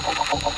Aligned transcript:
Oh, 0.00 0.04
oh, 0.06 0.14
oh, 0.32 0.40
oh, 0.44 0.54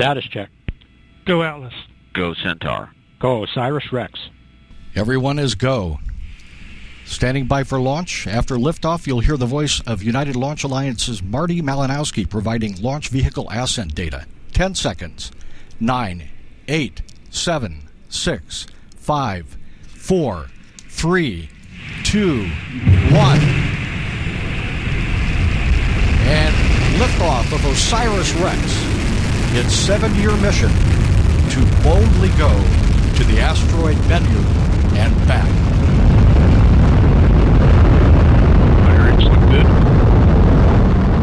Status 0.00 0.24
check. 0.24 0.48
Go 1.26 1.42
Atlas. 1.42 1.74
Go 2.14 2.32
Centaur. 2.32 2.90
Go 3.18 3.44
Osiris 3.44 3.92
Rex. 3.92 4.30
Everyone 4.94 5.38
is 5.38 5.54
go. 5.54 6.00
Standing 7.04 7.44
by 7.44 7.64
for 7.64 7.78
launch. 7.78 8.26
After 8.26 8.54
liftoff, 8.56 9.06
you'll 9.06 9.20
hear 9.20 9.36
the 9.36 9.44
voice 9.44 9.82
of 9.82 10.02
United 10.02 10.36
Launch 10.36 10.64
Alliance's 10.64 11.22
Marty 11.22 11.60
Malinowski 11.60 12.26
providing 12.26 12.80
launch 12.80 13.10
vehicle 13.10 13.46
ascent 13.50 13.94
data. 13.94 14.24
10 14.54 14.74
seconds. 14.74 15.32
9, 15.80 16.30
8, 16.66 17.02
7, 17.28 17.88
6, 18.08 18.66
5, 18.96 19.58
4, 19.86 20.46
3, 20.88 21.48
2, 22.04 22.38
1. 22.38 22.48
And 26.24 26.54
liftoff 26.98 27.52
of 27.52 27.62
Osiris 27.66 28.32
Rex. 28.36 28.89
Its 29.52 29.74
seven 29.74 30.14
year 30.14 30.30
mission 30.36 30.70
to 31.50 31.58
boldly 31.82 32.28
go 32.38 32.50
to 33.16 33.24
the 33.24 33.40
asteroid 33.40 33.96
Bennu 34.06 34.44
and 34.94 35.12
back. 35.26 35.50
Fire 38.86 39.10
rates 39.10 39.24
look 39.24 39.40
good. 39.50 39.66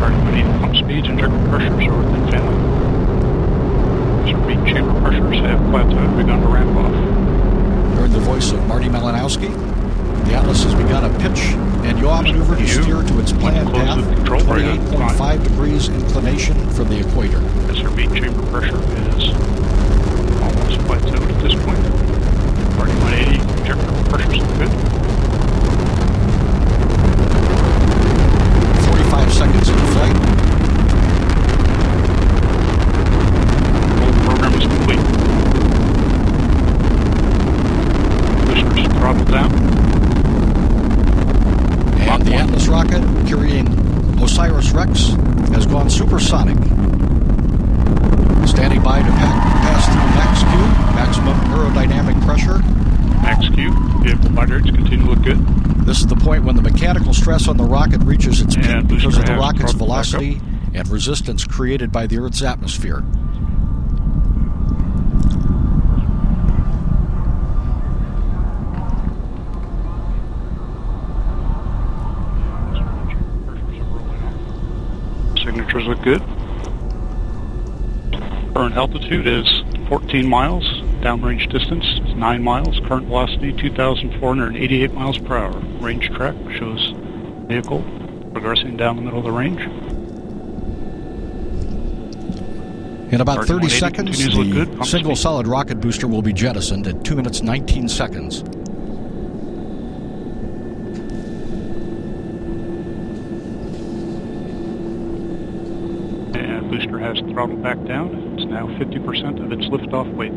Arguing 0.04 0.60
pump 0.60 0.76
speeds 0.76 1.08
and 1.08 1.18
injector 1.18 1.50
pressures 1.50 1.88
are 1.88 1.98
within 1.98 2.30
family. 2.30 2.58
Ceramic 4.30 4.74
chamber 4.74 5.00
pressures 5.00 5.40
have 5.40 5.60
plateaued, 5.72 6.18
begun 6.18 6.42
to 6.42 6.48
ramp 6.48 6.76
off. 6.78 7.98
Heard 7.98 8.12
the 8.12 8.20
voice 8.20 8.52
of 8.52 8.68
Marty 8.68 8.90
Malinowski. 8.90 9.50
The 10.26 10.34
Atlas 10.34 10.64
has 10.64 10.76
begun 10.76 11.06
a 11.06 11.20
pitch 11.20 11.56
and 11.88 11.98
yaw 11.98 12.22
maneuver 12.48 12.56
to 12.56 12.62
You 12.62 12.84
steer 12.84 13.04
to 13.04 13.20
its 13.20 13.32
planned 13.34 13.70
path, 13.72 13.98
the 13.98 14.24
28.5 14.24 15.44
degrees 15.44 15.90
inclination 15.90 16.70
from 16.72 16.90
the 16.90 17.00
equator. 17.00 17.40
SRB 17.68 18.18
chamber 18.18 18.46
pressure 18.52 18.78
is 19.18 19.34
almost 20.42 20.80
plateaued 20.88 21.30
at 21.30 21.42
this 21.42 21.56
point. 21.64 21.84
RD-180 22.80 23.40
injector 23.60 24.10
pressures 24.10 24.38
look 24.38 24.48
good. 24.58 24.72
45 28.86 29.34
seconds 29.34 29.70
into 29.70 29.86
flight. 29.94 30.16
Roll 34.00 34.14
program 34.26 34.54
is 34.54 34.66
complete. 34.68 35.04
Boosters 38.48 38.88
throttled 38.94 39.32
down. 39.32 39.77
The 42.28 42.34
Atlas 42.36 42.68
rocket 42.68 43.02
carrying 43.26 43.68
Osiris 44.22 44.72
Rex 44.72 45.12
has 45.54 45.66
gone 45.66 45.90
supersonic. 45.90 46.58
Standing 48.46 48.84
by 48.84 49.00
to 49.00 49.10
pa- 49.12 49.62
pass 49.64 49.86
through 49.86 50.10
max 50.12 50.40
Q, 50.44 50.58
maximum 50.94 51.40
aerodynamic 51.52 52.22
pressure. 52.26 52.60
Max 53.22 53.48
Q, 53.48 53.72
vehicle 54.04 54.30
flight 54.32 54.50
rates 54.50 54.66
continue 54.66 55.06
to 55.06 55.10
look 55.10 55.22
good. 55.24 55.38
This 55.86 56.02
is 56.02 56.08
the 56.08 56.18
point 56.18 56.44
when 56.44 56.58
the 56.58 56.62
mechanical 56.62 57.14
stress 57.14 57.48
on 57.48 57.56
the 57.56 57.64
rocket 57.64 58.02
reaches 58.04 58.42
its 58.42 58.58
peak 58.58 58.88
because 58.90 59.18
of 59.18 59.26
the 59.26 59.34
rocket's 59.36 59.72
throttled 59.72 59.88
back 59.90 60.00
up. 60.00 60.06
velocity 60.12 60.42
and 60.74 60.86
resistance 60.90 61.46
created 61.46 61.94
by 61.94 62.08
the 62.08 62.18
Earth's 62.20 62.44
atmosphere. 62.44 63.06
Signatures 75.78 75.88
look 75.88 76.04
good. 76.04 76.22
Current 78.56 78.76
altitude 78.76 79.28
is 79.28 79.64
14 79.90 80.28
miles. 80.28 80.66
Downrange 81.02 81.52
distance 81.52 81.86
is 81.86 82.16
9 82.16 82.44
miles. 82.44 82.80
Current 82.88 83.08
velocity 83.08 83.54
2,488 83.54 84.94
miles 84.94 85.20
per 85.20 85.38
hour. 85.38 85.60
Range 85.80 86.10
track 86.10 86.36
shows 86.58 86.94
vehicle 87.48 87.84
progressing 88.32 88.76
down 88.76 88.96
the 88.96 89.02
middle 89.04 89.20
of 89.20 89.26
the 89.26 89.32
range. 89.32 89.62
In 93.14 93.22
about 93.22 93.46
30 93.46 93.70
seconds, 93.70 94.18
continues 94.18 94.34
to 94.34 94.42
look 94.42 94.68
good. 94.68 94.80
the 94.80 94.86
single 94.86 95.16
solid 95.16 95.48
rocket 95.48 95.80
booster 95.80 96.08
will 96.08 96.22
be 96.22 96.34
jettisoned 96.34 96.88
at 96.88 97.06
2 97.06 97.16
minutes 97.16 97.42
19 97.42 97.88
seconds. 97.88 98.42
And 106.36 106.70
booster 106.70 106.97
has 107.08 107.20
throttled 107.32 107.64
back 107.64 107.82
down. 107.86 108.14
It's 108.38 108.46
now 108.46 108.68
50% 108.68 109.42
of 109.42 109.52
its 109.54 109.66
liftoff 109.68 110.14
weight. 110.14 110.34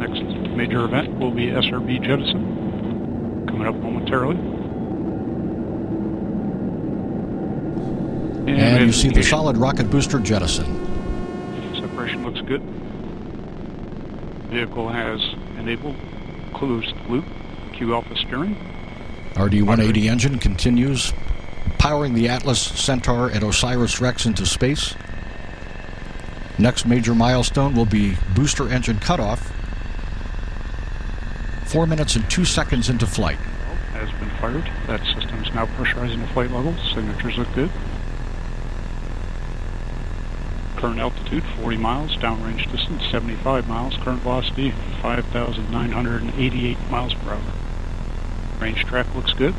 Next 0.00 0.22
major 0.56 0.84
event 0.84 1.16
will 1.20 1.30
be 1.30 1.46
SRB 1.46 2.02
jettison, 2.02 3.46
coming 3.46 3.68
up 3.68 3.76
momentarily. 3.76 4.36
And 8.48 8.86
you 8.86 8.92
see 8.92 9.10
the 9.10 9.22
solid 9.22 9.56
rocket 9.56 9.88
booster 9.88 10.18
jettison. 10.18 10.66
Separation 11.76 12.24
looks 12.24 12.40
good. 12.40 12.62
Vehicle 14.50 14.88
has 14.88 15.20
enabled 15.58 15.96
closed 16.52 16.94
loop 17.08 17.24
Q 17.74 17.94
alpha 17.94 18.16
steering. 18.16 18.56
RD-180 19.36 20.10
engine 20.10 20.38
continues 20.38 21.12
powering 21.78 22.14
the 22.14 22.28
Atlas, 22.28 22.60
Centaur, 22.60 23.28
and 23.28 23.42
Osiris 23.42 24.00
Rex 24.00 24.26
into 24.26 24.46
space. 24.46 24.94
Next 26.58 26.86
major 26.86 27.14
milestone 27.14 27.74
will 27.74 27.86
be 27.86 28.16
booster 28.34 28.68
engine 28.68 28.98
cutoff. 28.98 29.52
Four 31.66 31.86
minutes 31.86 32.16
and 32.16 32.28
two 32.30 32.44
seconds 32.44 32.88
into 32.88 33.06
flight. 33.06 33.36
has 33.92 34.10
been 34.18 34.30
fired. 34.40 34.70
That 34.86 35.00
system 35.04 35.42
is 35.42 35.52
now 35.54 35.66
pressurizing 35.66 36.26
to 36.26 36.32
flight 36.32 36.50
level. 36.50 36.74
Signatures 36.94 37.36
look 37.36 37.52
good. 37.54 37.70
Current 40.76 40.98
altitude 40.98 41.42
40 41.60 41.76
miles, 41.78 42.16
downrange 42.16 42.70
distance 42.70 43.02
75 43.10 43.68
miles, 43.68 43.96
current 43.96 44.20
velocity 44.20 44.72
5,988 45.02 46.78
miles 46.90 47.14
per 47.14 47.32
hour. 47.32 47.52
Range 48.60 48.84
track 48.84 49.14
looks 49.14 49.32
good. 49.32 49.54